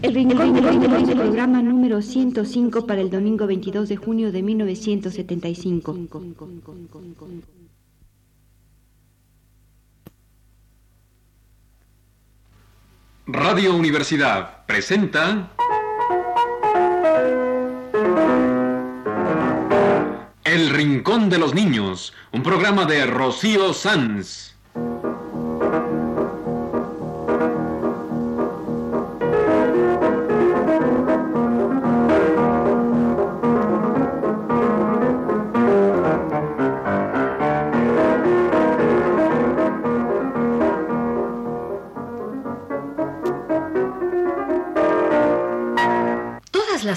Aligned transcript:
El 0.00 0.14
Rincón 0.14 0.54
del 0.54 0.64
Rincón 0.64 1.16
programa 1.16 1.60
número 1.60 2.00
105 2.00 2.86
para 2.86 3.00
el 3.00 3.10
domingo 3.10 3.48
22 3.48 3.88
de 3.88 3.96
junio 3.96 4.30
de 4.30 4.42
1975. 4.42 5.96
Radio 13.26 13.74
Universidad 13.74 14.64
presenta 14.66 15.50
El 20.44 20.70
Rincón 20.70 21.28
de 21.28 21.38
los 21.38 21.54
Niños, 21.54 22.14
un 22.32 22.44
programa 22.44 22.84
de 22.84 23.04
Rocío 23.04 23.74
Sanz. 23.74 24.57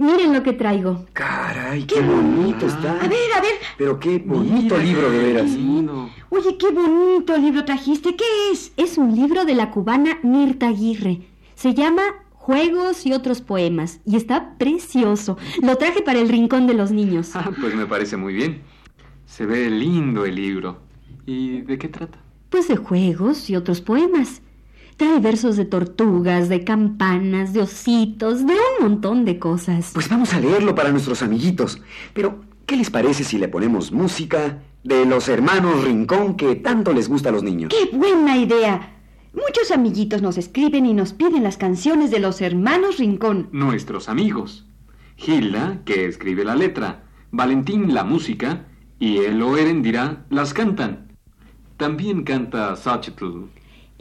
Miren 0.00 0.32
lo 0.32 0.42
que 0.42 0.54
traigo. 0.54 1.04
Caray, 1.12 1.84
qué 1.84 2.00
bonito 2.00 2.64
está. 2.64 2.92
A 3.02 3.06
ver, 3.06 3.32
a 3.36 3.40
ver. 3.42 3.52
Pero 3.76 4.00
qué 4.00 4.16
bonito 4.16 4.78
libro 4.78 5.10
de 5.10 5.18
veras. 5.18 5.50
Oye, 6.30 6.56
qué 6.56 6.70
bonito 6.70 7.36
libro 7.36 7.66
trajiste. 7.66 8.16
¿Qué 8.16 8.24
es? 8.50 8.72
Es 8.78 8.96
un 8.96 9.14
libro 9.14 9.44
de 9.44 9.54
la 9.54 9.70
cubana 9.70 10.18
Mirta 10.22 10.68
Aguirre. 10.68 11.28
Se 11.54 11.74
llama 11.74 12.00
Juegos 12.32 13.04
y 13.04 13.12
otros 13.12 13.42
poemas 13.42 14.00
y 14.06 14.16
está 14.16 14.56
precioso. 14.56 15.36
Lo 15.62 15.76
traje 15.76 16.00
para 16.00 16.18
el 16.18 16.30
rincón 16.30 16.66
de 16.66 16.72
los 16.72 16.92
niños. 16.92 17.32
Ah, 17.34 17.50
pues 17.60 17.74
me 17.74 17.84
parece 17.84 18.16
muy 18.16 18.32
bien. 18.32 18.62
Se 19.26 19.44
ve 19.44 19.68
lindo 19.68 20.24
el 20.24 20.34
libro. 20.34 20.78
¿Y 21.26 21.60
de 21.60 21.76
qué 21.76 21.88
trata? 21.88 22.18
Pues 22.48 22.68
de 22.68 22.76
juegos 22.76 23.50
y 23.50 23.56
otros 23.56 23.82
poemas. 23.82 24.40
Trae 25.00 25.18
versos 25.18 25.56
de 25.56 25.64
tortugas, 25.64 26.50
de 26.50 26.62
campanas, 26.62 27.54
de 27.54 27.62
ositos, 27.62 28.46
de 28.46 28.52
un 28.52 28.82
montón 28.82 29.24
de 29.24 29.38
cosas. 29.38 29.92
Pues 29.94 30.10
vamos 30.10 30.34
a 30.34 30.40
leerlo 30.40 30.74
para 30.74 30.90
nuestros 30.90 31.22
amiguitos. 31.22 31.80
Pero, 32.12 32.44
¿qué 32.66 32.76
les 32.76 32.90
parece 32.90 33.24
si 33.24 33.38
le 33.38 33.48
ponemos 33.48 33.92
música 33.92 34.58
de 34.84 35.06
los 35.06 35.30
hermanos 35.30 35.84
Rincón 35.84 36.36
que 36.36 36.54
tanto 36.54 36.92
les 36.92 37.08
gusta 37.08 37.30
a 37.30 37.32
los 37.32 37.42
niños? 37.42 37.70
¡Qué 37.70 37.96
buena 37.96 38.36
idea! 38.36 38.98
Muchos 39.32 39.70
amiguitos 39.70 40.20
nos 40.20 40.36
escriben 40.36 40.84
y 40.84 40.92
nos 40.92 41.14
piden 41.14 41.44
las 41.44 41.56
canciones 41.56 42.10
de 42.10 42.20
los 42.20 42.42
hermanos 42.42 42.98
Rincón. 42.98 43.48
Nuestros 43.52 44.10
amigos. 44.10 44.66
Gilda, 45.16 45.80
que 45.86 46.04
escribe 46.04 46.44
la 46.44 46.56
letra, 46.56 47.04
Valentín 47.30 47.94
la 47.94 48.04
música 48.04 48.66
y 48.98 49.16
él 49.16 49.40
o 49.40 49.56
Erendira 49.56 50.26
las 50.28 50.52
cantan. 50.52 51.08
También 51.78 52.22
canta 52.22 52.76
Xochitl. 52.76 53.46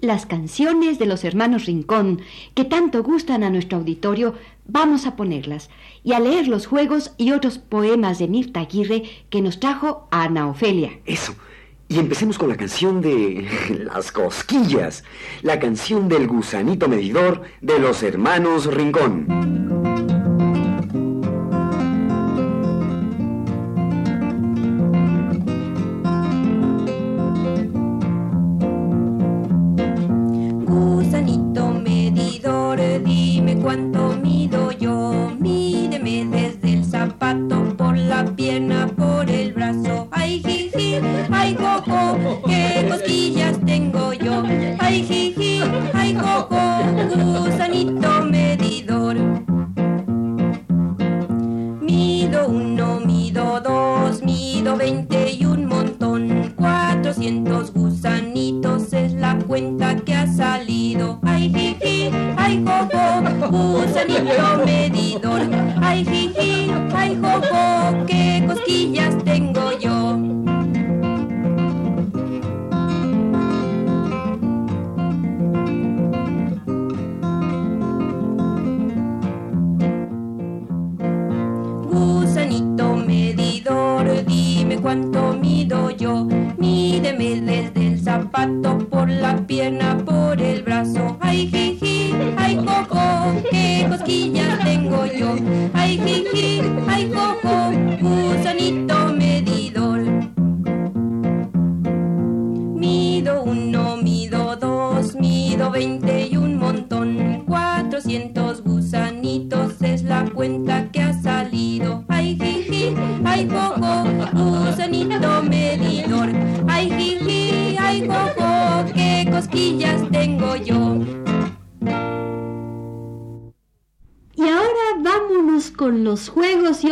Las 0.02 0.26
canciones 0.26 0.98
de 0.98 1.06
los 1.06 1.26
hermanos 1.26 1.66
Rincón, 1.66 2.22
que 2.54 2.64
tanto 2.64 3.04
gustan 3.04 3.44
a 3.44 3.50
nuestro 3.50 3.80
auditorio, 3.80 4.34
vamos 4.66 5.06
a 5.06 5.18
ponerlas 5.18 5.70
y 6.04 6.14
a 6.14 6.22
leer 6.22 6.48
los 6.48 6.68
juegos 6.68 7.14
y 7.18 7.34
otros 7.34 7.58
poemas 7.58 8.18
de 8.18 8.30
Mirta 8.30 8.62
Aguirre 8.62 9.04
que 9.30 9.42
nos 9.42 9.60
trajo 9.60 10.08
Ana 10.10 10.48
Ofelia. 10.48 11.00
Eso. 11.06 11.36
Y 11.90 12.00
empecemos 12.00 12.38
con 12.38 12.48
la 12.48 12.56
canción 12.56 13.02
de 13.02 13.48
las 13.94 14.14
cosquillas, 14.14 15.04
la 15.42 15.60
canción 15.60 16.08
del 16.08 16.28
gusanito 16.28 16.88
medidor 16.88 17.42
de 17.60 17.80
los 17.80 18.02
hermanos 18.02 18.68
Rincón. 18.68 20.19
Cuánto 33.70 34.18
mido 34.20 34.72
yo. 34.72 35.32
Mídeme 35.38 36.26
desde 36.26 36.74
el 36.74 36.84
zapato, 36.84 37.78
por 37.78 37.96
la 37.96 38.26
pierna, 38.36 38.88
por 38.98 39.30
el 39.30 39.54
brazo. 39.54 40.08
Ay, 40.10 40.42
jiji, 40.44 40.96
ay, 41.32 41.54
coco, 41.54 42.18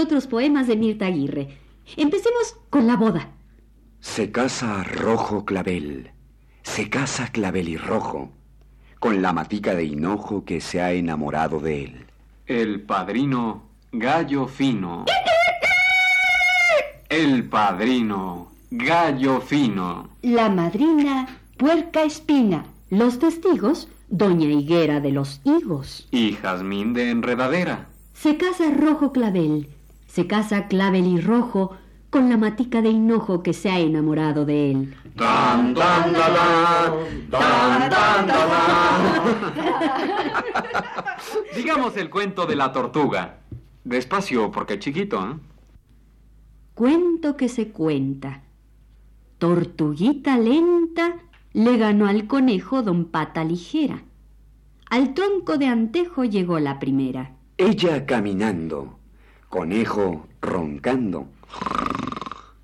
otros 0.08 0.26
poemas 0.26 0.68
de 0.68 0.78
Mirta 0.78 1.08
Aguirre. 1.08 1.50
Empecemos 1.98 2.56
con 2.70 2.88
la 2.88 2.96
boda. 2.96 3.32
Se 4.00 4.32
casa 4.32 4.86
rojo 4.86 5.44
clavel, 5.44 6.12
se 6.64 6.90
casa 6.90 7.28
clavel 7.28 7.68
y 7.68 7.76
rojo, 7.76 8.32
con 9.00 9.22
la 9.22 9.34
matica 9.34 9.76
de 9.76 9.84
hinojo 9.84 10.46
que 10.46 10.62
se 10.62 10.80
ha 10.82 10.94
enamorado 10.94 11.60
de 11.60 11.84
él. 11.84 12.06
El 12.46 12.84
padrino 12.84 13.64
Gallo 13.92 14.48
Fino. 14.48 15.04
El 17.10 17.50
padrino 17.50 18.54
Gallo 18.72 19.42
Fino. 19.42 20.10
La 20.22 20.48
madrina 20.48 21.28
Puerca 21.58 22.04
Espina. 22.04 22.66
Los 22.90 23.20
testigos 23.20 23.90
Doña 24.08 24.48
Higuera 24.48 25.02
de 25.02 25.12
los 25.12 25.42
Higos. 25.44 26.08
Y 26.12 26.32
Jazmín 26.32 26.94
de 26.94 27.10
Enredadera. 27.10 27.90
Se 28.14 28.38
casa 28.38 28.72
rojo 28.72 29.12
clavel. 29.12 29.68
Se 30.08 30.28
casa 30.28 30.68
clavel 30.68 31.06
y 31.06 31.22
rojo 31.22 31.78
con 32.10 32.30
la 32.30 32.38
matica 32.38 32.82
de 32.82 32.90
hinojo 32.90 33.44
que 33.44 33.54
se 33.54 33.70
ha 33.70 33.80
enamorado 33.80 34.46
de 34.46 34.72
él. 34.72 34.96
Tan, 35.16 35.74
tan, 35.74 36.14
la, 36.14 36.30
la, 36.30 36.94
tan, 37.30 37.90
tan, 37.90 38.28
la, 38.28 38.46
la. 38.48 39.58
Digamos 41.56 41.96
el 41.98 42.10
cuento 42.10 42.46
de 42.46 42.56
la 42.56 42.72
tortuga. 42.72 43.40
Despacio, 43.84 44.52
porque 44.52 44.74
es 44.76 44.80
chiquito, 44.80 45.20
¿eh? 45.22 45.36
Cuento 46.74 47.36
que 47.38 47.50
se 47.50 47.70
cuenta. 47.70 48.44
Tortuguita 49.38 50.38
lenta 50.38 51.16
le 51.54 51.78
ganó 51.78 52.08
al 52.08 52.28
conejo 52.28 52.84
don 52.84 53.06
Pata 53.06 53.44
Ligera. 53.44 54.04
Al 54.90 55.14
tronco 55.14 55.58
de 55.58 55.68
antejo 55.68 56.24
llegó 56.24 56.60
la 56.60 56.80
primera. 56.80 57.36
Ella 57.58 58.06
caminando, 58.06 58.97
conejo 59.50 60.28
roncando. 60.42 61.28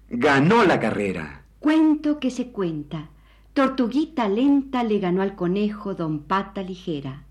Ganó 0.09 0.63
la 0.63 0.79
carrera. 0.79 1.43
Cuento 1.59 2.19
que 2.19 2.29
se 2.29 2.49
cuenta. 2.51 3.09
Tortuguita 3.53 4.27
lenta 4.27 4.83
le 4.83 4.99
ganó 4.99 5.21
al 5.21 5.35
conejo 5.35 5.93
don 5.93 6.23
Pata 6.23 6.61
Ligera. 6.61 7.23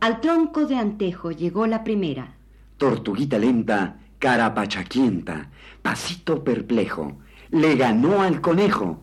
Al 0.00 0.20
tronco 0.20 0.66
de 0.66 0.76
antejo 0.76 1.32
llegó 1.32 1.66
la 1.66 1.82
primera. 1.82 2.34
Tortuguita 2.76 3.38
lenta, 3.38 3.98
carapachaquienta, 4.18 5.50
pasito 5.82 6.44
perplejo, 6.44 7.18
le 7.50 7.76
ganó 7.76 8.22
al 8.22 8.40
conejo. 8.40 9.00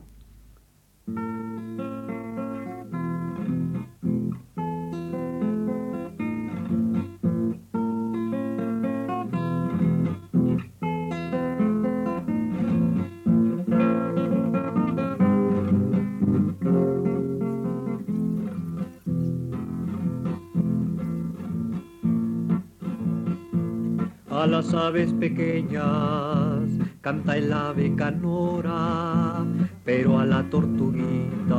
Las 24.61 24.73
aves 24.75 25.11
pequeñas 25.13 26.69
canta 27.01 27.35
el 27.35 27.51
ave 27.51 27.95
canora, 27.95 29.43
pero 29.83 30.19
a 30.19 30.25
la 30.25 30.43
tortuguita 30.51 31.57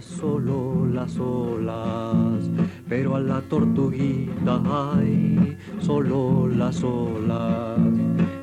solo 0.00 0.84
las 0.92 1.18
olas, 1.18 2.50
pero 2.86 3.16
a 3.16 3.20
la 3.20 3.40
tortuguita 3.40 4.60
hay 4.92 5.56
solo 5.78 6.46
las 6.48 6.84
olas. 6.84 7.78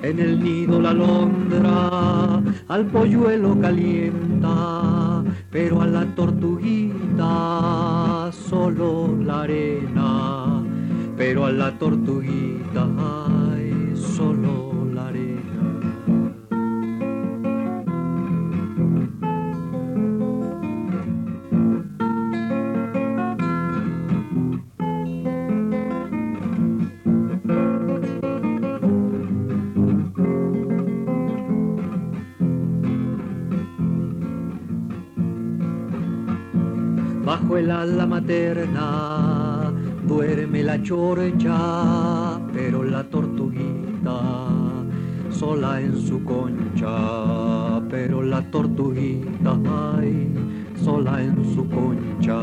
En 0.02 0.18
el 0.18 0.44
nido 0.44 0.82
la 0.82 0.90
alondra 0.90 2.42
al 2.70 2.88
polluelo 2.88 3.62
calienta, 3.62 5.24
pero 5.52 5.84
a 5.84 5.86
la 5.86 6.06
tortuguita 6.16 7.30
solo 8.32 9.16
la 9.16 9.42
arena 9.44 10.64
pero 11.18 11.46
a 11.46 11.52
la 11.52 11.72
tortuguita 11.78 13.23
Bajo 37.64 37.84
el 37.84 37.92
ala 37.92 38.06
materna 38.06 39.72
duerme 40.06 40.64
la 40.64 40.82
chorcha, 40.84 42.38
pero 42.52 42.84
la 42.84 43.04
tortuguita 43.04 44.20
sola 45.30 45.80
en 45.80 45.96
su 45.98 46.24
concha, 46.26 47.80
pero 47.90 48.22
la 48.22 48.42
tortuguita 48.52 49.58
ay, 49.98 50.30
sola 50.84 51.24
en 51.24 51.56
su 51.56 51.70
concha. 51.70 52.42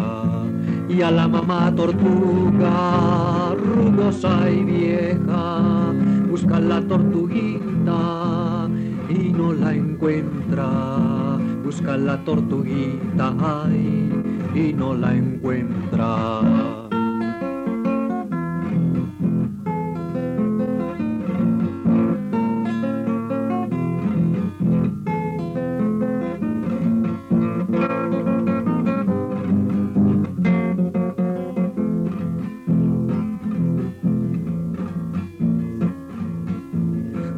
Y 0.89 1.03
a 1.03 1.11
la 1.11 1.29
mamá 1.29 1.71
tortuga, 1.75 3.55
rugosa 3.57 4.51
y 4.51 4.65
vieja, 4.65 5.93
busca 6.31 6.59
la 6.61 6.81
tortuguita 6.81 8.69
y 9.11 9.33
no 9.33 9.53
la 9.53 9.75
encuentra. 9.75 11.37
Busca 11.63 11.97
la 11.97 12.17
tortuguita 12.25 13.35
ay, 13.39 14.00
y 14.55 14.73
no 14.73 14.95
la 14.95 15.15
encuentra. 15.15 16.41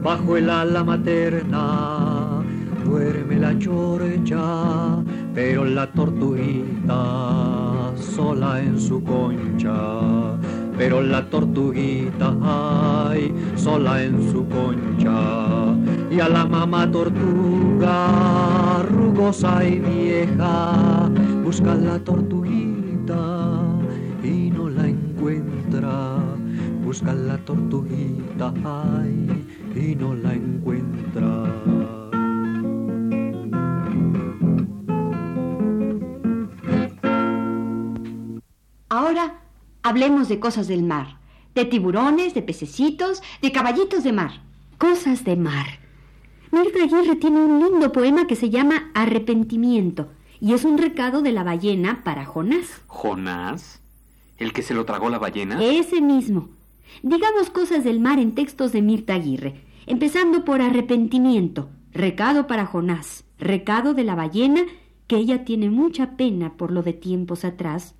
bajo 0.02 0.36
el 0.36 0.50
ala 0.50 0.84
materna 0.84 2.42
duerme 2.84 3.36
la 3.36 3.58
chorcha, 3.58 4.40
pero 5.34 5.64
la 5.64 5.90
tortuguita 5.92 7.92
sola 7.96 8.60
en 8.60 8.78
su 8.78 9.02
concha, 9.02 9.74
pero 10.76 11.02
la 11.02 11.28
tortuguita 11.30 12.36
ay, 12.42 13.32
sola 13.56 14.02
en 14.02 14.30
su 14.30 14.46
concha, 14.48 15.74
y 16.10 16.20
a 16.20 16.28
la 16.28 16.44
mamá 16.44 16.90
tortuga 16.90 18.82
rugosa 18.90 19.64
y 19.64 19.78
vieja 19.78 21.08
busca 21.44 21.74
la 21.74 21.98
tortuguita 21.98 23.48
y 24.22 24.50
no 24.50 24.68
la 24.68 24.88
encuentra, 24.88 26.18
busca 26.84 27.12
la 27.12 27.38
tortuguita 27.38 28.52
ay, 28.64 29.44
y 29.74 29.94
no 29.94 30.14
la 30.14 30.34
encuentra. 30.34 31.71
Ahora 39.02 39.40
hablemos 39.82 40.28
de 40.28 40.38
cosas 40.38 40.68
del 40.68 40.84
mar, 40.84 41.18
de 41.56 41.64
tiburones, 41.64 42.34
de 42.34 42.42
pececitos, 42.42 43.20
de 43.42 43.50
caballitos 43.50 44.04
de 44.04 44.12
mar. 44.12 44.44
Cosas 44.78 45.24
de 45.24 45.34
mar. 45.34 45.80
Mirta 46.52 46.84
Aguirre 46.84 47.16
tiene 47.16 47.40
un 47.40 47.58
lindo 47.58 47.90
poema 47.90 48.28
que 48.28 48.36
se 48.36 48.48
llama 48.48 48.92
Arrepentimiento 48.94 50.12
y 50.38 50.52
es 50.52 50.64
un 50.64 50.78
recado 50.78 51.20
de 51.20 51.32
la 51.32 51.42
ballena 51.42 52.04
para 52.04 52.24
Jonás. 52.24 52.80
¿Jonás? 52.86 53.80
¿El 54.36 54.52
que 54.52 54.62
se 54.62 54.72
lo 54.72 54.84
tragó 54.84 55.10
la 55.10 55.18
ballena? 55.18 55.60
Ese 55.60 56.00
mismo. 56.00 56.50
Digamos 57.02 57.50
cosas 57.50 57.82
del 57.82 57.98
mar 57.98 58.20
en 58.20 58.36
textos 58.36 58.70
de 58.70 58.82
Mirta 58.82 59.14
Aguirre, 59.14 59.64
empezando 59.86 60.44
por 60.44 60.62
arrepentimiento, 60.62 61.70
recado 61.92 62.46
para 62.46 62.66
Jonás, 62.66 63.24
recado 63.40 63.94
de 63.94 64.04
la 64.04 64.14
ballena, 64.14 64.62
que 65.08 65.16
ella 65.16 65.44
tiene 65.44 65.70
mucha 65.70 66.16
pena 66.16 66.52
por 66.56 66.70
lo 66.70 66.84
de 66.84 66.92
tiempos 66.92 67.44
atrás, 67.44 67.96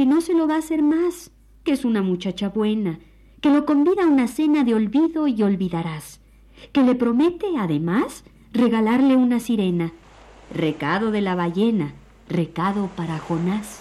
que 0.00 0.06
no 0.06 0.22
se 0.22 0.32
lo 0.32 0.48
va 0.48 0.54
a 0.54 0.60
hacer 0.60 0.80
más, 0.80 1.30
que 1.62 1.72
es 1.72 1.84
una 1.84 2.00
muchacha 2.00 2.48
buena, 2.48 3.00
que 3.42 3.50
lo 3.50 3.66
convida 3.66 4.04
a 4.04 4.06
una 4.06 4.28
cena 4.28 4.64
de 4.64 4.72
olvido 4.72 5.28
y 5.28 5.42
olvidarás, 5.42 6.20
que 6.72 6.80
le 6.80 6.94
promete, 6.94 7.48
además, 7.58 8.24
regalarle 8.54 9.16
una 9.16 9.40
sirena. 9.40 9.92
Recado 10.54 11.10
de 11.10 11.20
la 11.20 11.34
ballena, 11.34 11.92
recado 12.30 12.86
para 12.96 13.18
Jonás. 13.18 13.80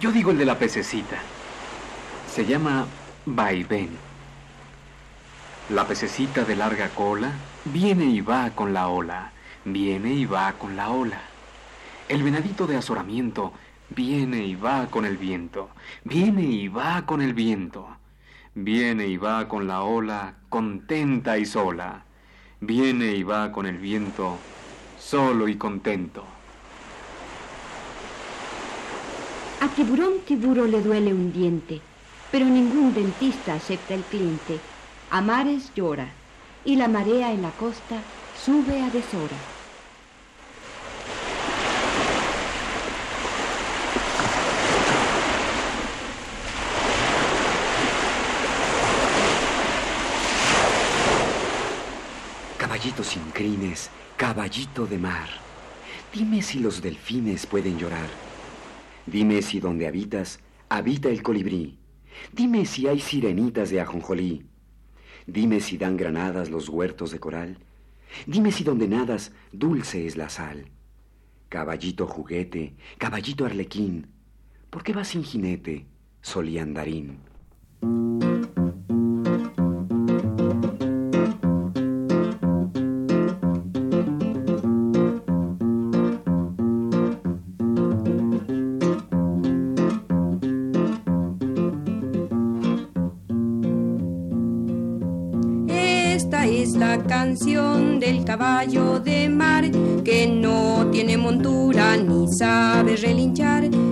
Yo 0.00 0.10
digo 0.10 0.30
el 0.30 0.38
de 0.38 0.46
la 0.46 0.58
pececita. 0.58 1.18
Se 2.32 2.46
llama 2.46 2.86
vaivén. 3.26 3.90
La 5.68 5.86
pececita 5.86 6.46
de 6.46 6.56
larga 6.56 6.88
cola 6.88 7.30
viene 7.66 8.06
y 8.06 8.22
va 8.22 8.52
con 8.52 8.72
la 8.72 8.88
ola, 8.88 9.32
viene 9.66 10.14
y 10.14 10.24
va 10.24 10.54
con 10.54 10.74
la 10.74 10.88
ola. 10.88 11.27
El 12.08 12.22
venadito 12.22 12.66
de 12.66 12.76
azoramiento 12.76 13.52
viene 13.90 14.42
y 14.46 14.54
va 14.54 14.86
con 14.86 15.04
el 15.04 15.18
viento, 15.18 15.68
viene 16.04 16.42
y 16.42 16.68
va 16.68 17.04
con 17.04 17.20
el 17.20 17.34
viento, 17.34 17.86
viene 18.54 19.06
y 19.06 19.18
va 19.18 19.46
con 19.46 19.66
la 19.68 19.82
ola 19.82 20.36
contenta 20.48 21.36
y 21.36 21.44
sola, 21.44 22.04
viene 22.60 23.14
y 23.14 23.24
va 23.24 23.52
con 23.52 23.66
el 23.66 23.76
viento 23.76 24.38
solo 24.98 25.48
y 25.48 25.56
contento. 25.56 26.24
A 29.60 29.68
tiburón 29.68 30.20
tiburo 30.26 30.66
le 30.66 30.80
duele 30.80 31.12
un 31.12 31.30
diente, 31.30 31.82
pero 32.32 32.46
ningún 32.46 32.94
dentista 32.94 33.52
acepta 33.52 33.92
el 33.92 34.02
cliente. 34.02 34.58
A 35.10 35.20
mares 35.20 35.72
llora, 35.74 36.08
y 36.64 36.76
la 36.76 36.88
marea 36.88 37.32
en 37.32 37.42
la 37.42 37.50
costa 37.50 38.00
sube 38.34 38.80
a 38.80 38.88
deshora. 38.88 39.57
Caballito 52.78 53.02
sin 53.02 53.24
crines, 53.32 53.90
caballito 54.16 54.86
de 54.86 54.98
mar, 54.98 55.28
dime 56.14 56.40
si 56.42 56.60
los 56.60 56.80
delfines 56.80 57.44
pueden 57.44 57.76
llorar. 57.76 58.08
Dime 59.04 59.42
si 59.42 59.58
donde 59.58 59.88
habitas 59.88 60.38
habita 60.68 61.08
el 61.08 61.20
colibrí. 61.20 61.76
Dime 62.32 62.66
si 62.66 62.86
hay 62.86 63.00
sirenitas 63.00 63.70
de 63.70 63.80
ajonjolí. 63.80 64.46
Dime 65.26 65.58
si 65.58 65.76
dan 65.76 65.96
granadas 65.96 66.50
los 66.50 66.68
huertos 66.68 67.10
de 67.10 67.18
coral. 67.18 67.58
Dime 68.26 68.52
si 68.52 68.62
donde 68.62 68.86
nadas 68.86 69.32
dulce 69.50 70.06
es 70.06 70.16
la 70.16 70.28
sal. 70.28 70.70
Caballito 71.48 72.06
juguete, 72.06 72.76
caballito 72.96 73.44
arlequín, 73.44 74.06
¿por 74.70 74.84
qué 74.84 74.92
vas 74.92 75.08
sin 75.08 75.24
jinete, 75.24 75.84
soliandarín? 76.22 77.18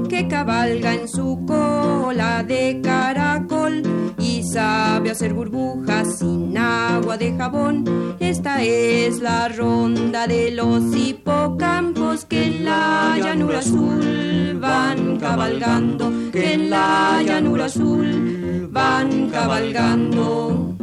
Que 0.08 0.28
cabalga 0.28 0.94
en 0.94 1.08
su 1.08 1.44
cola 1.46 2.42
de 2.42 2.80
caracol 2.82 3.82
y 4.18 4.42
sabe 4.42 5.10
hacer 5.10 5.32
burbujas 5.32 6.18
sin 6.18 6.56
agua 6.58 7.16
de 7.16 7.34
jabón. 7.34 8.16
Esta 8.20 8.62
es 8.62 9.20
la 9.20 9.48
ronda 9.48 10.26
de 10.26 10.50
los 10.50 10.94
hipocampos 10.94 12.26
que 12.26 12.44
en 12.44 12.64
la 12.66 13.16
llanura 13.18 13.60
azul 13.60 14.58
van 14.60 15.18
cabalgando, 15.18 16.30
que 16.30 16.52
en 16.52 16.70
la 16.70 17.22
llanura 17.22 17.64
azul 17.64 18.68
van 18.70 19.30
cabalgando. 19.30 20.75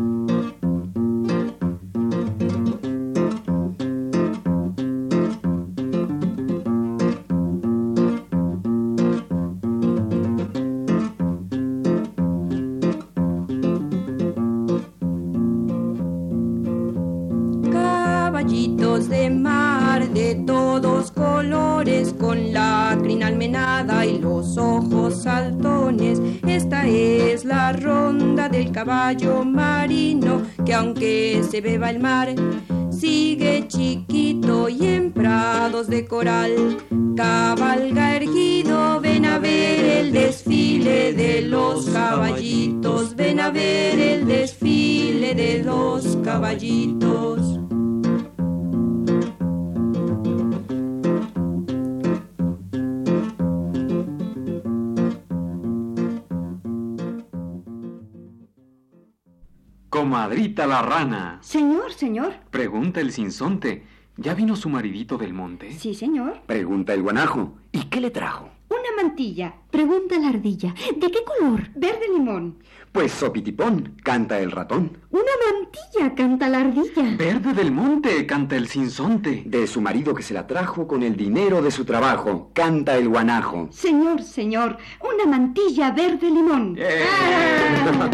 Caballo 28.72 29.44
marino 29.44 30.44
que 30.66 30.74
aunque 30.74 31.44
se 31.50 31.62
beba 31.62 31.90
el 31.90 32.00
mar, 32.00 32.34
sigue 32.92 33.68
chiquito 33.68 34.70
y 34.70 34.86
en 34.86 35.12
prados 35.12 35.88
de 35.88 36.06
coral. 36.06 36.78
Cabalga 37.16 38.16
erguido, 38.16 39.00
ven 39.02 39.26
a 39.26 39.40
ver 39.40 39.86
el 39.86 40.12
desfile 40.12 41.14
de 41.14 41.42
los 41.42 41.90
caballitos, 41.90 43.16
ven 43.16 43.40
a 43.40 43.52
ver 43.52 44.00
el 44.00 44.26
desfile 44.26 45.36
de 45.36 45.64
los 45.64 46.18
caballitos. 46.24 47.63
Comadrita 60.24 60.66
la 60.66 60.82
rana. 60.82 61.40
Señor, 61.42 61.92
señor. 61.92 62.34
Pregunta 62.50 63.02
el 63.02 63.12
sinsonte. 63.12 63.84
¿Ya 64.16 64.34
vino 64.34 64.56
su 64.56 64.70
maridito 64.70 65.18
del 65.18 65.34
monte? 65.34 65.74
Sí, 65.74 65.94
señor. 65.94 66.44
Pregunta 66.46 66.94
el 66.94 67.02
guanajo. 67.02 67.56
¿Y 67.74 67.84
qué 67.90 68.00
le 68.00 68.10
trajo? 68.10 68.50
Una 68.70 69.04
mantilla. 69.04 69.54
Pregunta 69.70 70.18
la 70.18 70.30
ardilla. 70.30 70.74
¿De 70.96 71.12
qué 71.12 71.20
color? 71.26 71.68
Verde 71.76 72.08
limón. 72.14 72.56
Pues 72.94 73.12
sopitipón, 73.12 73.98
canta 74.02 74.40
el 74.40 74.52
ratón. 74.52 74.98
Una 75.12 75.34
mantilla, 75.52 76.16
canta 76.16 76.48
la 76.48 76.62
ardilla. 76.62 77.18
Verde 77.18 77.52
del 77.52 77.74
monte, 77.74 78.26
canta 78.26 78.56
el 78.56 78.70
sinsonte. 78.70 79.44
De 79.46 79.68
su 79.68 79.82
marido 79.82 80.16
que 80.16 80.24
se 80.24 80.34
la 80.34 80.48
trajo 80.48 80.88
con 80.88 81.04
el 81.04 81.18
dinero 81.18 81.62
de 81.62 81.72
su 81.72 81.84
trabajo, 81.84 82.50
canta 82.54 82.96
el 82.96 83.10
guanajo. 83.10 83.68
Señor, 83.72 84.22
señor, 84.22 84.78
una 85.02 85.26
mantilla 85.26 85.92
verde 85.92 86.30
limón. 86.32 86.78
¡Eh! 86.80 87.04
Ah. 87.12 88.10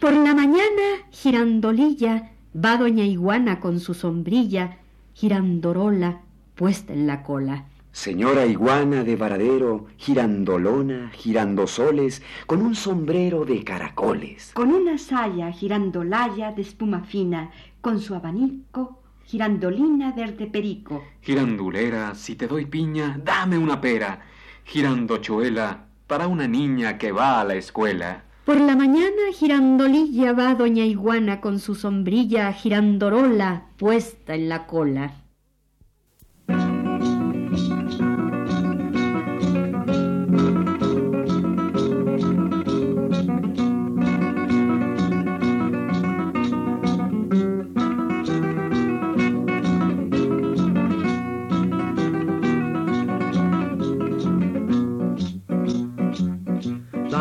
Por 0.00 0.14
la 0.14 0.34
mañana, 0.34 1.04
girandolilla, 1.10 2.30
va 2.56 2.78
doña 2.78 3.04
Iguana 3.04 3.60
con 3.60 3.80
su 3.80 3.92
sombrilla, 3.92 4.78
girandorola, 5.12 6.22
puesta 6.54 6.94
en 6.94 7.06
la 7.06 7.22
cola. 7.22 7.66
Señora 7.92 8.46
iguana 8.46 9.04
de 9.04 9.16
varadero, 9.16 9.88
girandolona, 9.98 11.10
girandosoles, 11.12 12.22
con 12.46 12.62
un 12.62 12.74
sombrero 12.74 13.44
de 13.44 13.62
caracoles. 13.62 14.52
Con 14.54 14.72
una 14.72 14.96
saya 14.96 15.52
girandolaya 15.52 16.52
de 16.52 16.62
espuma 16.62 17.02
fina, 17.02 17.50
con 17.82 18.00
su 18.00 18.14
abanico, 18.14 19.02
girandolina 19.26 20.12
verde 20.12 20.46
perico. 20.46 21.04
Girandulera, 21.20 22.14
si 22.14 22.36
te 22.36 22.46
doy 22.46 22.64
piña, 22.64 23.20
dame 23.22 23.58
una 23.58 23.78
pera. 23.82 24.20
Girandochuela, 24.64 25.84
para 26.06 26.26
una 26.26 26.48
niña 26.48 26.96
que 26.96 27.12
va 27.12 27.42
a 27.42 27.44
la 27.44 27.56
escuela. 27.56 28.29
Por 28.44 28.58
la 28.58 28.74
mañana 28.74 29.32
girandolilla 29.34 30.32
va 30.32 30.54
doña 30.54 30.84
Iguana 30.84 31.40
con 31.40 31.58
su 31.58 31.74
sombrilla 31.74 32.52
girandorola 32.52 33.66
puesta 33.76 34.34
en 34.34 34.48
la 34.48 34.66
cola. 34.66 35.12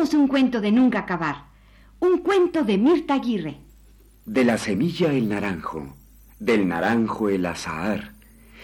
Un 0.00 0.28
cuento 0.28 0.62
de 0.62 0.72
nunca 0.72 1.00
acabar. 1.00 1.44
Un 2.00 2.18
cuento 2.18 2.64
de 2.64 2.78
Mirta 2.78 3.14
Aguirre. 3.14 3.58
De 4.24 4.44
la 4.44 4.56
semilla 4.56 5.12
el 5.12 5.28
naranjo, 5.28 5.94
del 6.38 6.66
naranjo 6.66 7.28
el 7.28 7.44
azahar, 7.44 8.14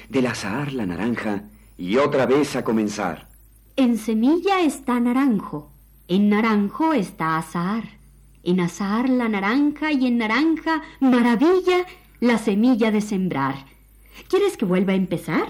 del 0.09 0.29
azahar 0.29 0.73
la 0.73 0.87
naranja 0.87 1.45
y 1.77 1.99
otra 1.99 2.25
vez 2.25 2.57
a 2.57 2.65
comenzar. 2.65 3.29
En 3.77 3.99
semilla 3.99 4.63
está 4.63 4.99
naranjo, 4.99 5.71
en 6.09 6.31
naranjo 6.31 6.95
está 6.95 7.37
azahar, 7.37 7.85
en 8.43 8.61
azahar 8.61 9.11
la 9.11 9.29
naranja 9.29 9.93
y 9.93 10.07
en 10.07 10.17
naranja, 10.17 10.83
maravilla, 11.01 11.85
la 12.19 12.39
semilla 12.39 12.91
de 12.91 13.03
sembrar. 13.03 13.67
¿Quieres 14.31 14.57
que 14.57 14.65
vuelva 14.65 14.95
a 14.95 14.97
empezar? 14.97 15.47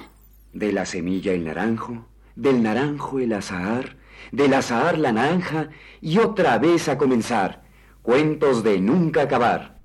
De 0.52 0.73
la 0.73 0.85
semilla 0.85 1.33
el 1.33 1.45
naranjo, 1.45 2.07
del 2.35 2.61
naranjo 2.61 3.21
el 3.21 3.33
azahar, 3.33 3.97
del 4.32 4.54
azahar 4.54 4.99
la 4.99 5.12
naranja 5.12 5.68
y 6.00 6.18
otra 6.18 6.58
vez 6.58 6.88
a 6.88 6.99
comenzar. 6.99 7.62
Cuentos 8.02 8.62
de 8.62 8.80
nunca 8.80 9.23
acabar. 9.23 9.78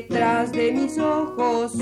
Tras 0.00 0.52
de 0.52 0.72
mis 0.72 0.98
ojos, 0.98 1.72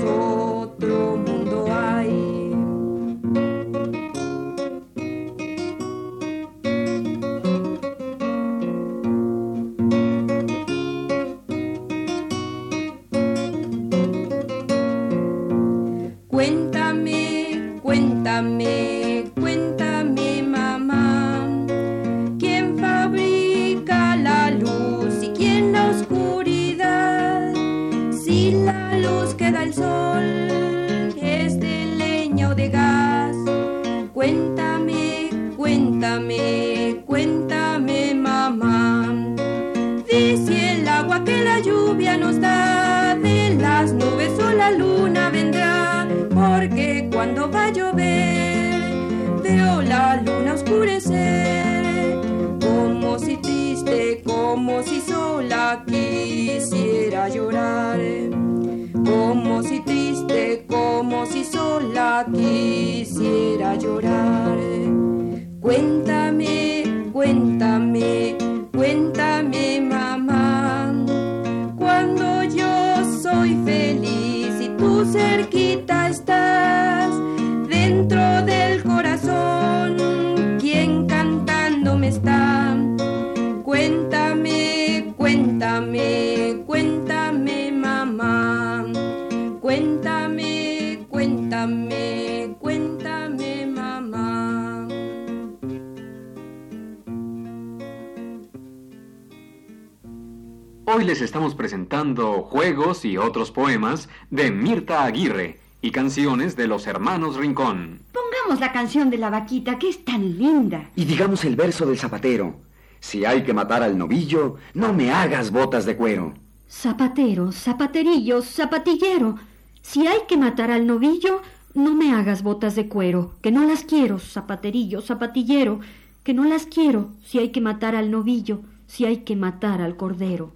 estamos 101.23 101.55
presentando 101.55 102.43
juegos 102.43 103.05
y 103.05 103.17
otros 103.17 103.51
poemas 103.51 104.09
de 104.29 104.51
Mirta 104.51 105.03
Aguirre 105.03 105.59
y 105.81 105.91
canciones 105.91 106.55
de 106.55 106.67
los 106.67 106.87
hermanos 106.87 107.35
Rincón. 107.37 108.01
Pongamos 108.11 108.59
la 108.59 108.71
canción 108.71 109.09
de 109.09 109.17
la 109.17 109.29
vaquita, 109.29 109.79
que 109.79 109.89
es 109.89 110.03
tan 110.05 110.37
linda. 110.37 110.89
Y 110.95 111.05
digamos 111.05 111.45
el 111.45 111.55
verso 111.55 111.85
del 111.85 111.97
zapatero. 111.97 112.55
Si 112.99 113.25
hay 113.25 113.43
que 113.43 113.53
matar 113.53 113.83
al 113.83 113.97
novillo, 113.97 114.55
no 114.73 114.93
me 114.93 115.11
hagas 115.11 115.51
botas 115.51 115.85
de 115.85 115.95
cuero. 115.95 116.33
Zapatero, 116.69 117.51
zapaterillo, 117.51 118.41
zapatillero, 118.41 119.35
si 119.83 120.07
hay 120.07 120.21
que 120.27 120.37
matar 120.37 120.71
al 120.71 120.87
novillo, 120.87 121.41
no 121.75 121.93
me 121.93 122.13
hagas 122.13 122.41
botas 122.41 122.75
de 122.75 122.87
cuero, 122.87 123.33
que 123.41 123.51
no 123.51 123.65
las 123.65 123.83
quiero, 123.83 124.17
zapaterillo, 124.17 125.01
zapatillero, 125.01 125.81
que 126.23 126.33
no 126.33 126.45
las 126.45 126.65
quiero, 126.65 127.09
si 127.23 127.39
hay 127.39 127.49
que 127.49 127.61
matar 127.61 127.95
al 127.95 128.09
novillo, 128.09 128.61
si 128.87 129.05
hay 129.05 129.17
que 129.17 129.35
matar 129.35 129.81
al 129.81 129.97
cordero. 129.97 130.53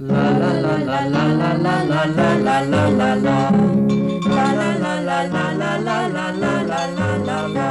La 0.00 0.30
la 0.30 0.52
la 0.52 0.78
la 0.78 1.08
la 1.08 1.24
la 1.26 1.54
la 1.54 1.82
la 1.82 2.06
la 2.06 2.36
la 2.38 2.60
la 2.62 2.88
la 2.88 3.14
la. 3.16 3.50
La 4.30 4.52
la 4.54 4.70
la 4.78 5.00
la 5.00 5.26
la 5.26 5.42
la 5.56 5.76
la 5.76 6.06
la 6.06 6.52
la 6.62 6.86
la 6.86 7.18
la 7.26 7.48
la. 7.48 7.68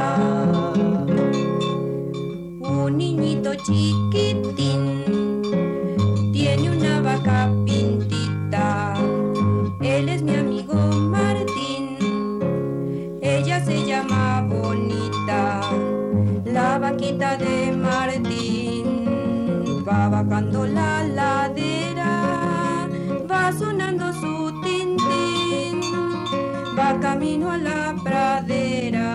Un 2.60 2.98
niñito 2.98 3.54
chiquitín 3.54 4.82
tiene 6.30 6.70
una 6.76 7.00
vaca 7.00 7.50
pintita. 7.64 8.92
Él 9.80 10.10
es 10.10 10.22
mi 10.22 10.34
amigo 10.34 10.74
Martín. 10.74 11.96
Ella 13.22 13.64
se 13.64 13.86
llama 13.86 14.46
Bonita. 14.50 15.62
La 16.44 16.78
vaquita 16.78 17.38
de 17.38 17.72
Martín 17.72 19.08
va 19.88 20.10
bajando 20.10 20.66
la 20.66 20.98
camino 27.00 27.50
a 27.50 27.56
la 27.56 27.94
pradera. 28.02 29.08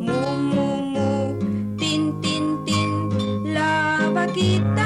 Mu, 0.00 0.20
mu, 0.52 0.68
mu, 0.94 1.38
tin, 1.76 2.20
tin, 2.20 2.64
tin, 2.64 3.54
la 3.54 4.10
vaquita. 4.12 4.85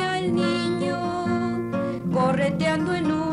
correteando 2.41 2.95
en 2.95 3.11
una 3.11 3.30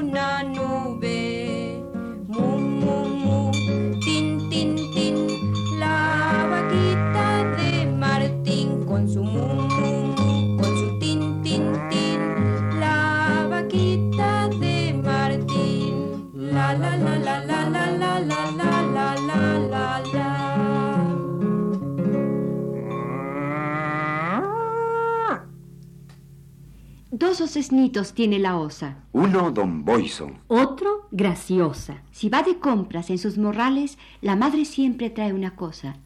Dos 27.38 27.51
osesnitos 27.51 28.14
tiene 28.14 28.40
la 28.40 28.57
osa, 28.59 28.96
Uno, 29.12 29.53
don 29.53 29.85
Boiso. 29.85 30.33
Otro, 30.48 31.07
graciosa. 31.12 32.03
Si 32.11 32.29
va 32.29 32.42
de 32.42 32.59
compras 32.59 33.11
en 33.11 33.18
sus 33.18 33.38
morrales, 33.38 33.96
la 34.20 34.35
madre 34.35 34.64
siempre 34.64 35.09
trae 35.09 35.33
una 35.33 35.55
cosa. 35.55 35.98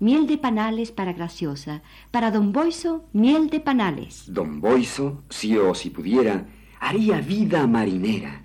Miel 0.00 0.26
de 0.26 0.38
panales 0.38 0.90
para 0.90 1.12
graciosa. 1.12 1.82
Para 2.10 2.30
don 2.30 2.52
Boiso, 2.52 3.04
miel 3.12 3.50
de 3.50 3.60
panales. 3.60 4.24
Don 4.28 4.62
Boiso, 4.62 5.24
si 5.28 5.58
o 5.58 5.74
si 5.74 5.90
pudiera, 5.90 6.46
haría 6.80 7.20
vida 7.20 7.66
marinera. 7.66 8.44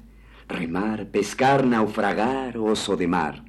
Remar, 0.50 1.08
pescar, 1.08 1.66
naufragar, 1.66 2.58
oso 2.58 2.98
de 2.98 3.08
mar. 3.08 3.46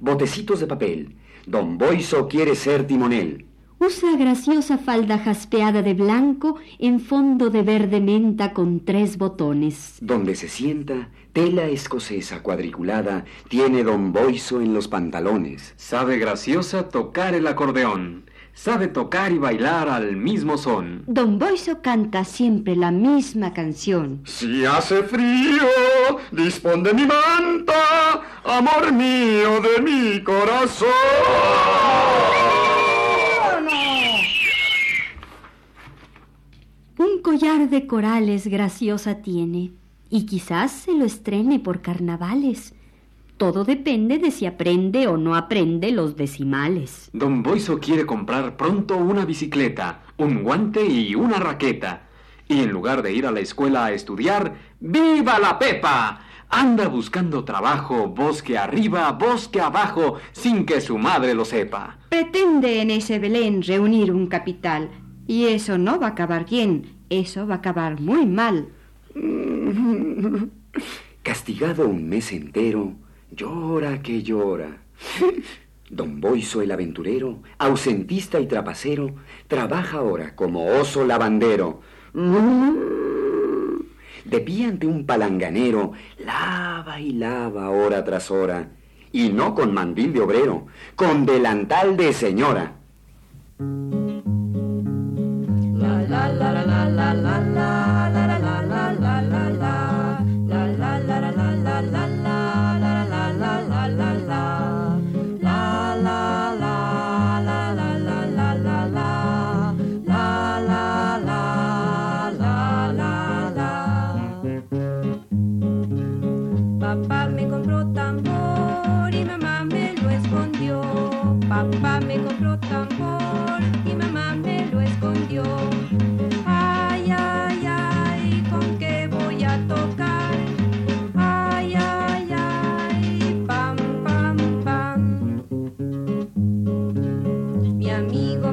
Botecitos 0.00 0.60
de 0.60 0.66
papel. 0.66 1.16
Don 1.46 1.76
Boiso 1.76 2.26
quiere 2.26 2.54
ser 2.54 2.86
timonel. 2.86 3.49
Usa 3.82 4.14
graciosa 4.14 4.76
falda 4.76 5.18
jaspeada 5.18 5.80
de 5.80 5.94
blanco 5.94 6.56
en 6.78 7.00
fondo 7.00 7.48
de 7.48 7.62
verde 7.62 7.98
menta 7.98 8.52
con 8.52 8.84
tres 8.84 9.16
botones. 9.16 9.96
Donde 10.02 10.34
se 10.34 10.50
sienta, 10.50 11.08
tela 11.32 11.64
escocesa 11.64 12.42
cuadriculada, 12.42 13.24
tiene 13.48 13.82
don 13.82 14.12
Boiso 14.12 14.60
en 14.60 14.74
los 14.74 14.86
pantalones. 14.86 15.72
Sabe 15.78 16.18
graciosa 16.18 16.90
tocar 16.90 17.32
el 17.32 17.46
acordeón. 17.46 18.24
Sabe 18.52 18.86
tocar 18.86 19.32
y 19.32 19.38
bailar 19.38 19.88
al 19.88 20.14
mismo 20.14 20.58
son. 20.58 21.04
Don 21.06 21.38
Boiso 21.38 21.80
canta 21.80 22.24
siempre 22.24 22.76
la 22.76 22.90
misma 22.90 23.54
canción. 23.54 24.20
Si 24.26 24.66
hace 24.66 25.04
frío, 25.04 25.66
dispón 26.32 26.82
de 26.82 26.92
mi 26.92 27.06
manta, 27.06 28.20
amor 28.44 28.92
mío 28.92 29.62
de 29.62 29.80
mi 29.80 30.22
corazón. 30.22 30.90
Un 37.20 37.24
collar 37.38 37.68
de 37.68 37.86
corales 37.86 38.46
graciosa 38.46 39.16
tiene, 39.16 39.72
y 40.08 40.24
quizás 40.24 40.72
se 40.72 40.94
lo 40.94 41.04
estrene 41.04 41.58
por 41.58 41.82
carnavales. 41.82 42.72
Todo 43.36 43.64
depende 43.64 44.16
de 44.16 44.30
si 44.30 44.46
aprende 44.46 45.06
o 45.06 45.18
no 45.18 45.36
aprende 45.36 45.92
los 45.92 46.16
decimales. 46.16 47.10
Don 47.12 47.42
Boiso 47.42 47.78
quiere 47.78 48.06
comprar 48.06 48.56
pronto 48.56 48.96
una 48.96 49.26
bicicleta, 49.26 50.00
un 50.16 50.42
guante 50.42 50.86
y 50.86 51.14
una 51.14 51.38
raqueta. 51.38 52.08
Y 52.48 52.60
en 52.60 52.70
lugar 52.70 53.02
de 53.02 53.12
ir 53.12 53.26
a 53.26 53.32
la 53.32 53.40
escuela 53.40 53.84
a 53.84 53.92
estudiar, 53.92 54.54
¡viva 54.80 55.38
la 55.38 55.58
Pepa! 55.58 56.20
Anda 56.48 56.88
buscando 56.88 57.44
trabajo 57.44 58.08
bosque 58.08 58.56
arriba, 58.56 59.12
bosque 59.12 59.60
abajo, 59.60 60.14
sin 60.32 60.64
que 60.64 60.80
su 60.80 60.96
madre 60.96 61.34
lo 61.34 61.44
sepa. 61.44 61.98
Pretende 62.08 62.80
en 62.80 62.90
ese 62.90 63.18
Belén 63.18 63.60
reunir 63.60 64.10
un 64.10 64.26
capital. 64.26 64.88
Y 65.26 65.46
eso 65.46 65.78
no 65.78 65.98
va 66.00 66.08
a 66.08 66.10
acabar 66.10 66.46
bien, 66.46 66.96
eso 67.08 67.46
va 67.46 67.54
a 67.54 67.58
acabar 67.58 68.00
muy 68.00 68.26
mal. 68.26 68.68
Castigado 71.22 71.86
un 71.86 72.08
mes 72.08 72.32
entero, 72.32 72.94
llora 73.30 74.02
que 74.02 74.22
llora. 74.22 74.78
Don 75.90 76.20
Boiso 76.20 76.62
el 76.62 76.70
aventurero, 76.70 77.42
ausentista 77.58 78.38
y 78.38 78.46
trapacero, 78.46 79.16
trabaja 79.48 79.98
ahora 79.98 80.36
como 80.36 80.66
oso 80.66 81.04
lavandero. 81.04 81.80
De 84.24 84.40
pie 84.40 84.66
ante 84.66 84.86
un 84.86 85.04
palanganero, 85.04 85.92
lava 86.24 87.00
y 87.00 87.12
lava 87.12 87.70
hora 87.70 88.04
tras 88.04 88.30
hora. 88.30 88.70
Y 89.12 89.30
no 89.30 89.56
con 89.56 89.74
mandil 89.74 90.12
de 90.12 90.20
obrero, 90.20 90.66
con 90.94 91.26
delantal 91.26 91.96
de 91.96 92.12
señora. 92.12 92.76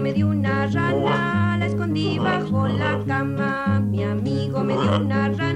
Me 0.07 0.13
dio 0.13 0.29
una 0.29 0.67
rana, 0.67 1.57
la 1.59 1.65
escondí 1.65 2.17
bajo 2.17 2.65
la 2.65 2.97
cama. 3.05 3.81
Mi 3.81 4.05
amigo 4.05 4.63
me 4.63 4.71
dio 4.73 5.01
una 5.01 5.27
rana, 5.27 5.46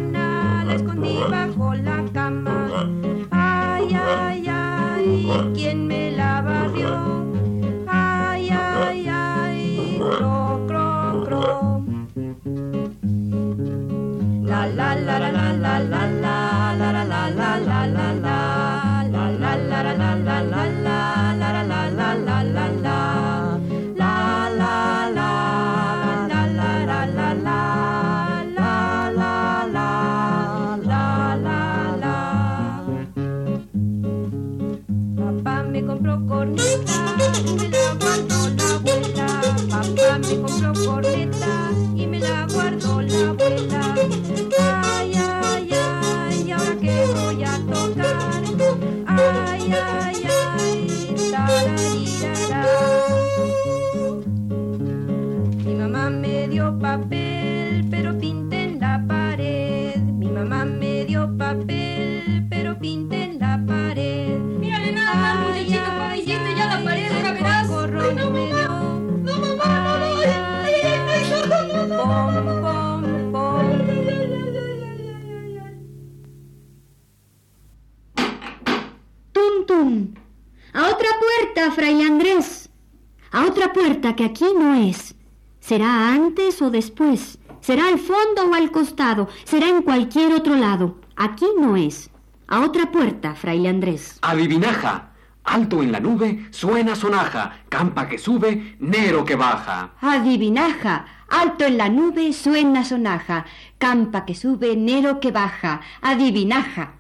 Será 85.72 86.10
antes 86.10 86.62
o 86.62 86.70
después. 86.70 87.40
Será 87.62 87.88
al 87.88 87.98
fondo 87.98 88.50
o 88.52 88.54
al 88.54 88.72
costado. 88.72 89.30
Será 89.46 89.70
en 89.70 89.84
cualquier 89.84 90.34
otro 90.34 90.56
lado. 90.58 91.00
Aquí 91.16 91.46
no 91.58 91.78
es. 91.78 92.10
A 92.50 92.60
otra 92.60 92.92
puerta, 92.92 93.36
fraile 93.36 93.70
Andrés. 93.70 94.20
Adivinaja. 94.22 95.14
Alto 95.46 95.82
en 95.82 95.94
la 95.94 96.02
nube, 96.02 96.46
suena 96.50 96.94
sonaja. 96.98 97.54
Campa 97.70 98.10
que 98.10 98.18
sube, 98.18 98.76
Nero 98.82 99.24
que 99.24 99.38
baja. 99.38 99.92
Adivinaja. 100.02 101.06
Alto 101.30 101.64
en 101.64 101.78
la 101.78 101.88
nube 101.88 102.34
suena 102.34 102.84
sonaja. 102.84 103.46
Campa 103.78 104.26
que 104.26 104.36
sube, 104.36 104.76
Nero 104.76 105.22
que 105.22 105.32
baja. 105.32 105.80
Adivinaja. 106.02 106.96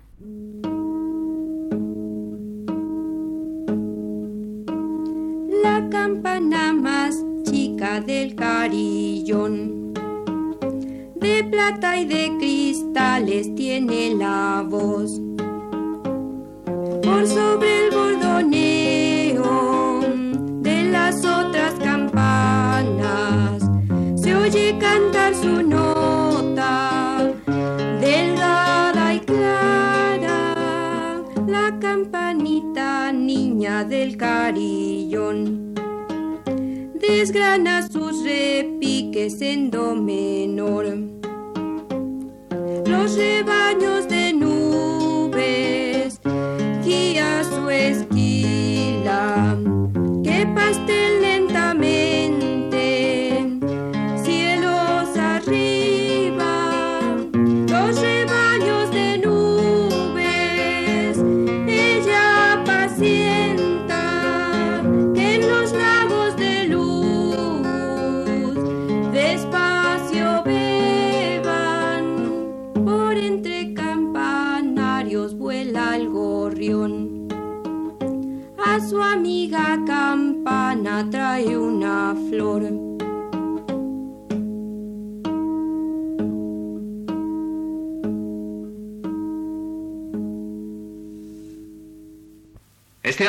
La 5.61 5.89
campana 5.89 6.71
más 6.71 7.30
del 7.81 8.35
carillón. 8.35 9.91
De 11.15 11.43
plata 11.49 11.97
y 11.97 12.05
de 12.05 12.31
cristales 12.37 13.55
tiene 13.55 14.13
la 14.13 14.63
voz. 14.67 15.19
Por 17.01 17.25
sobre 17.25 17.87
el 17.87 17.91
bordoneo 17.91 20.01
de 20.61 20.83
las 20.91 21.25
otras 21.25 21.73
campanas 21.79 23.63
se 24.15 24.35
oye 24.35 24.77
cantar 24.79 25.33
su 25.33 25.63
nota 25.63 27.33
delgada 27.99 29.15
y 29.15 29.21
clara. 29.21 31.19
La 31.47 31.79
campanita 31.79 33.11
niña 33.11 33.83
del 33.83 34.17
carillón 34.17 35.70
desgrana 37.01 37.87
sus 37.87 38.23
repiques 38.23 39.41
en 39.41 39.71
do 39.71 39.95
menor. 39.95 40.85
Los 42.85 43.15
rebaños 43.15 44.07
de 44.07 44.33
nubes 44.33 46.19
guía 46.85 47.43
su 47.43 47.69